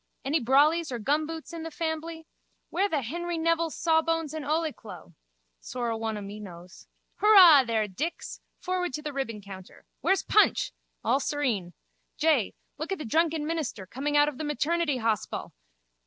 [0.25, 2.25] Any brollies or gumboots in the fambly?
[2.71, 5.13] Where the Henry Nevil's sawbones and ole clo?
[5.59, 6.87] Sorra one o' me knows.
[7.17, 8.41] Hurrah there, Dix!
[8.57, 9.85] Forward to the ribbon counter.
[9.99, 10.71] Where's Punch?
[11.03, 11.73] All serene.
[12.17, 15.51] Jay, look at the drunken minister coming out of the maternity hospal!